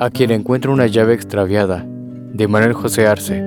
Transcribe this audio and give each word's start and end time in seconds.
A 0.00 0.10
quien 0.10 0.32
encuentra 0.32 0.72
una 0.72 0.88
llave 0.88 1.14
extraviada, 1.14 1.86
de 2.32 2.48
Manuel 2.48 2.72
José 2.72 3.06
Arce. 3.06 3.40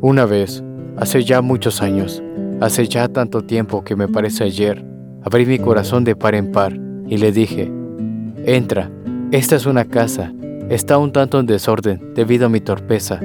Una 0.00 0.24
vez, 0.24 0.62
hace 0.96 1.24
ya 1.24 1.42
muchos 1.42 1.82
años, 1.82 2.22
hace 2.60 2.86
ya 2.86 3.08
tanto 3.08 3.42
tiempo 3.42 3.82
que 3.82 3.96
me 3.96 4.06
parece 4.06 4.44
ayer, 4.44 4.84
abrí 5.24 5.46
mi 5.46 5.58
corazón 5.58 6.04
de 6.04 6.14
par 6.14 6.36
en 6.36 6.52
par 6.52 6.78
y 7.08 7.16
le 7.16 7.32
dije, 7.32 7.72
entra, 8.44 8.88
esta 9.32 9.56
es 9.56 9.66
una 9.66 9.84
casa, 9.84 10.32
está 10.68 10.98
un 10.98 11.10
tanto 11.10 11.40
en 11.40 11.46
desorden 11.46 12.14
debido 12.14 12.46
a 12.46 12.50
mi 12.50 12.60
torpeza, 12.60 13.18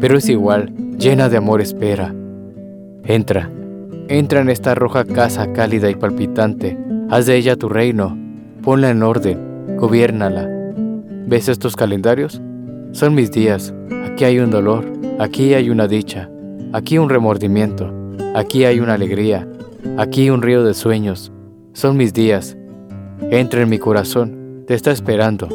pero 0.00 0.18
es 0.18 0.28
igual, 0.28 0.74
llena 0.98 1.28
de 1.28 1.36
amor 1.36 1.60
espera. 1.60 2.12
Entra, 3.04 3.48
entra 4.08 4.40
en 4.40 4.50
esta 4.50 4.74
roja 4.74 5.04
casa 5.04 5.52
cálida 5.52 5.88
y 5.88 5.94
palpitante, 5.94 6.76
haz 7.08 7.26
de 7.26 7.36
ella 7.36 7.54
tu 7.54 7.68
reino, 7.68 8.18
ponla 8.62 8.90
en 8.90 9.04
orden, 9.04 9.49
gobiernala. 9.76 10.48
¿Ves 11.26 11.48
estos 11.48 11.76
calendarios? 11.76 12.40
Son 12.92 13.14
mis 13.14 13.30
días, 13.30 13.72
aquí 14.04 14.24
hay 14.24 14.38
un 14.38 14.50
dolor, 14.50 14.84
aquí 15.18 15.54
hay 15.54 15.70
una 15.70 15.86
dicha, 15.86 16.28
aquí 16.72 16.98
un 16.98 17.08
remordimiento, 17.08 17.92
aquí 18.34 18.64
hay 18.64 18.80
una 18.80 18.94
alegría, 18.94 19.46
aquí 19.96 20.30
un 20.30 20.42
río 20.42 20.64
de 20.64 20.74
sueños. 20.74 21.32
Son 21.72 21.96
mis 21.96 22.12
días. 22.12 22.56
Entra 23.30 23.62
en 23.62 23.68
mi 23.68 23.78
corazón, 23.78 24.64
te 24.66 24.74
está 24.74 24.90
esperando. 24.90 25.48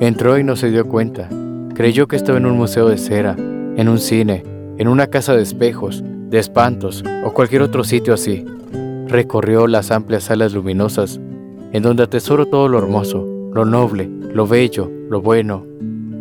Entró 0.00 0.38
y 0.38 0.44
no 0.44 0.56
se 0.56 0.70
dio 0.70 0.86
cuenta. 0.86 1.28
Creyó 1.74 2.06
que 2.06 2.16
estaba 2.16 2.38
en 2.38 2.46
un 2.46 2.56
museo 2.56 2.88
de 2.88 2.98
cera, 2.98 3.34
en 3.38 3.88
un 3.88 3.98
cine, 3.98 4.44
en 4.78 4.88
una 4.88 5.08
casa 5.08 5.34
de 5.34 5.42
espejos, 5.42 6.04
de 6.30 6.38
espantos 6.38 7.02
o 7.24 7.32
cualquier 7.32 7.62
otro 7.62 7.82
sitio 7.82 8.14
así. 8.14 8.44
Recorrió 9.08 9.66
las 9.66 9.90
amplias 9.90 10.24
salas 10.24 10.52
luminosas, 10.52 11.20
en 11.74 11.82
donde 11.82 12.04
atesoro 12.04 12.46
todo 12.46 12.68
lo 12.68 12.78
hermoso, 12.78 13.26
lo 13.52 13.64
noble, 13.64 14.08
lo 14.32 14.46
bello, 14.46 14.88
lo 15.10 15.20
bueno. 15.20 15.66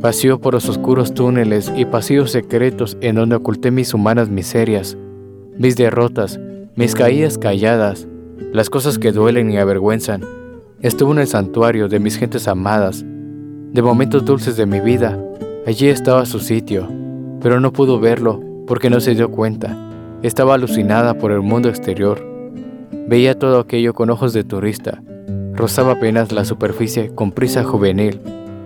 Paseó 0.02 0.40
por 0.40 0.56
los 0.56 0.68
oscuros 0.68 1.14
túneles 1.14 1.72
y 1.78 1.86
pasillos 1.86 2.32
secretos 2.32 2.98
en 3.02 3.16
donde 3.16 3.36
oculté 3.36 3.70
mis 3.70 3.94
humanas 3.94 4.30
miserias, 4.30 4.98
mis 5.56 5.76
derrotas, 5.76 6.40
mis 6.76 6.96
caídas 6.96 7.38
calladas, 7.38 8.08
las 8.52 8.72
cosas 8.72 8.98
que 8.98 9.12
duelen 9.12 9.52
y 9.52 9.58
avergüenzan. 9.58 10.24
Estuvo 10.82 11.12
en 11.12 11.20
el 11.20 11.28
santuario 11.28 11.88
de 11.88 12.00
mis 12.00 12.18
gentes 12.18 12.48
amadas, 12.48 13.06
de 13.06 13.82
momentos 13.84 14.26
dulces 14.26 14.58
de 14.58 14.66
mi 14.66 14.80
vida. 14.80 15.24
Allí 15.68 15.88
estaba 15.88 16.26
su 16.26 16.40
sitio, 16.40 16.90
pero 17.42 17.60
no 17.60 17.72
pudo 17.72 18.00
verlo 18.00 18.42
porque 18.66 18.90
no 18.90 19.00
se 19.00 19.14
dio 19.14 19.30
cuenta. 19.30 19.78
Estaba 20.24 20.56
alucinada 20.56 21.14
por 21.14 21.32
el 21.32 21.42
mundo 21.42 21.70
exterior. 21.70 22.26
Veía 23.08 23.38
todo 23.38 23.60
aquello 23.60 23.94
con 23.94 24.10
ojos 24.10 24.34
de 24.34 24.44
turista. 24.44 25.04
Rozaba 25.56 25.94
apenas 25.94 26.32
la 26.32 26.46
superficie 26.46 27.12
con 27.14 27.32
prisa 27.32 27.64
juvenil. 27.64 28.20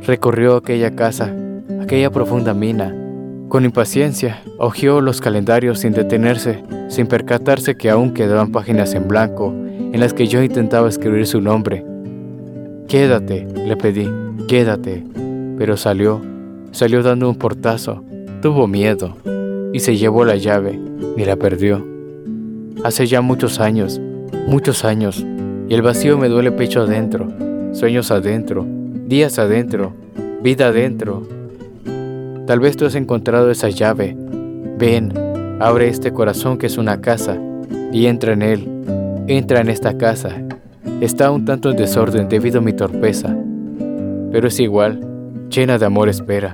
Recorrió 0.06 0.56
aquella 0.56 0.96
casa, 0.96 1.34
aquella 1.82 2.10
profunda 2.12 2.54
mina. 2.54 2.96
Con 3.50 3.66
impaciencia, 3.66 4.42
hojeó 4.58 5.02
los 5.02 5.20
calendarios 5.20 5.80
sin 5.80 5.92
detenerse, 5.94 6.64
sin 6.88 7.08
percatarse 7.08 7.76
que 7.76 7.90
aún 7.90 8.14
quedaban 8.14 8.52
páginas 8.52 8.94
en 8.94 9.08
blanco 9.08 9.54
en 9.54 10.00
las 10.00 10.14
que 10.14 10.28
yo 10.28 10.42
intentaba 10.42 10.88
escribir 10.88 11.28
su 11.28 11.42
nombre. 11.42 11.86
Quédate, 12.88 13.48
le 13.54 13.76
pedí, 13.76 14.10
quédate. 14.48 15.04
Pero 15.58 15.76
salió, 15.76 16.22
salió 16.72 17.04
dando 17.04 17.30
un 17.30 17.36
portazo, 17.36 18.04
tuvo 18.42 18.68
miedo 18.68 19.18
y 19.74 19.80
se 19.80 19.98
llevó 19.98 20.24
la 20.24 20.36
llave 20.36 20.80
y 21.18 21.26
la 21.26 21.36
perdió. 21.36 21.86
Hace 22.84 23.08
ya 23.08 23.22
muchos 23.22 23.60
años, 23.60 24.00
muchos 24.48 24.86
años, 24.86 25.26
y 25.70 25.74
el 25.74 25.82
vacío 25.82 26.18
me 26.18 26.30
duele 26.30 26.52
pecho 26.52 26.82
adentro, 26.82 27.28
sueños 27.74 28.12
adentro, 28.12 28.66
días 29.08 29.38
adentro, 29.38 29.94
vida 30.42 30.68
adentro. 30.68 31.28
Tal 32.46 32.60
vez 32.60 32.78
tú 32.78 32.86
has 32.86 32.96
encontrado 32.96 33.52
esa 33.52 33.70
llave. 33.70 34.16
Ven, 34.78 35.12
abre 35.60 35.90
este 35.90 36.14
corazón 36.14 36.58
que 36.58 36.68
es 36.68 36.78
una 36.78 37.02
casa 37.02 37.38
y 37.92 38.06
entra 38.06 38.34
en 38.34 38.42
él. 38.42 38.68
Entra 39.28 39.60
en 39.60 39.70
esta 39.70 39.98
casa. 39.98 40.42
Está 41.02 41.32
un 41.32 41.44
tanto 41.44 41.70
en 41.70 41.78
desorden 41.78 42.30
debido 42.30 42.60
a 42.60 42.62
mi 42.62 42.74
torpeza, 42.74 43.36
pero 44.32 44.48
es 44.48 44.60
igual, 44.60 45.02
llena 45.50 45.78
de 45.78 45.86
amor 45.86 46.10
espera. 46.10 46.54